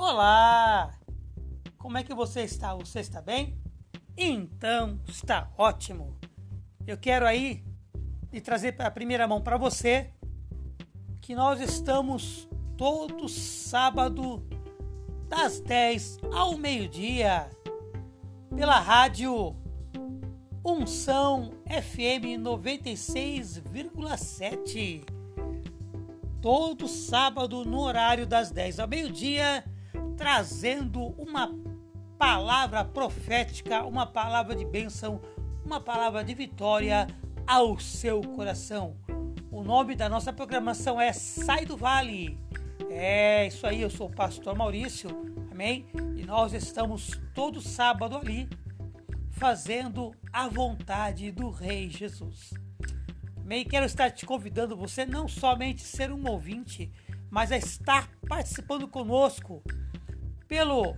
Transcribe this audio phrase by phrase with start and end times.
[0.00, 0.96] Olá!
[1.76, 2.72] Como é que você está?
[2.76, 3.58] Você está bem?
[4.16, 6.16] Então está ótimo.
[6.86, 7.64] Eu quero aí
[8.32, 10.12] lhe trazer a primeira mão para você
[11.20, 14.46] que nós estamos todo sábado
[15.28, 17.50] das 10 ao meio-dia
[18.54, 19.56] pela rádio
[20.64, 25.04] Unção FM 96,7.
[26.40, 29.64] Todo sábado no horário das 10 ao meio-dia
[30.18, 31.54] trazendo uma
[32.18, 35.22] palavra profética, uma palavra de bênção,
[35.64, 37.06] uma palavra de vitória
[37.46, 38.96] ao seu coração.
[39.48, 42.36] O nome da nossa programação é Sai do Vale.
[42.90, 45.08] É isso aí, eu sou o pastor Maurício,
[45.52, 45.86] amém?
[46.16, 48.48] E nós estamos todo sábado ali
[49.30, 52.52] fazendo a vontade do Rei Jesus.
[53.36, 53.64] Amém?
[53.64, 56.90] Quero estar te convidando você não somente ser um ouvinte,
[57.30, 59.62] mas a estar participando conosco
[60.48, 60.96] pelo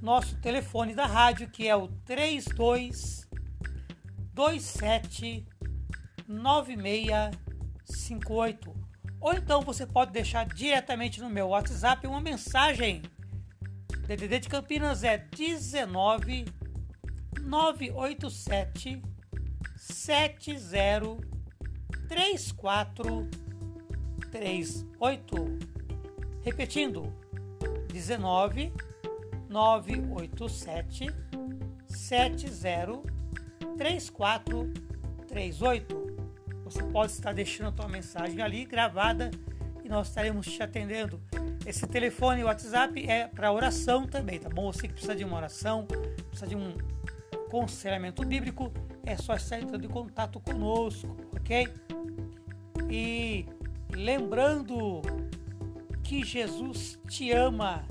[0.00, 3.28] nosso telefone da rádio, que é o 32
[4.34, 5.46] 27
[6.26, 8.74] 9658.
[9.20, 13.02] Ou então você pode deixar diretamente no meu WhatsApp uma mensagem.
[14.06, 16.46] DDD de Campinas é 19
[17.40, 19.02] 987
[19.76, 21.18] 70
[22.08, 23.28] 34
[24.30, 25.58] 38.
[26.42, 27.21] Repetindo,
[27.92, 28.72] 19
[29.48, 31.06] 987
[31.86, 33.02] 70
[33.76, 34.72] 34
[35.28, 36.02] 38.
[36.64, 39.30] Você pode estar deixando a tua mensagem ali gravada
[39.84, 41.20] e nós estaremos te atendendo.
[41.66, 44.72] Esse telefone e WhatsApp é para oração também, tá bom?
[44.72, 45.86] Você que precisa de uma oração,
[46.28, 46.76] precisa de um
[47.50, 48.72] conselhamento bíblico,
[49.04, 51.68] é só estar entrando em contato conosco, ok?
[52.90, 53.46] E
[53.90, 55.02] lembrando
[56.12, 57.88] que Jesus te ama.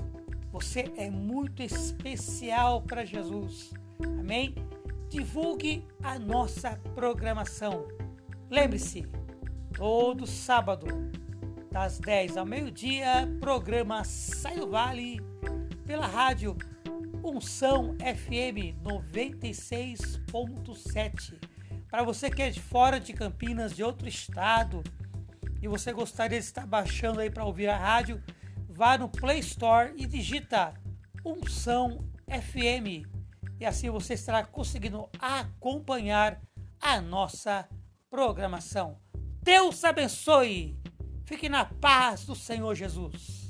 [0.52, 3.72] Você é muito especial para Jesus.
[4.00, 4.54] Amém?
[5.08, 7.88] Divulgue a nossa programação.
[8.48, 9.08] Lembre-se,
[9.74, 10.86] todo sábado,
[11.72, 15.20] das 10 ao meio-dia, programa Sai do Vale
[15.84, 16.56] pela rádio
[17.24, 21.40] Unção FM 96.7.
[21.90, 24.84] Para você que é de fora de Campinas, de outro estado,
[25.62, 28.20] e você gostaria de estar baixando aí para ouvir a rádio,
[28.68, 30.74] vá no Play Store e digita
[31.24, 33.06] Unção FM.
[33.60, 36.40] E assim você estará conseguindo acompanhar
[36.80, 37.68] a nossa
[38.10, 38.98] programação.
[39.40, 40.76] Deus abençoe.
[41.24, 43.41] Fique na paz do Senhor Jesus.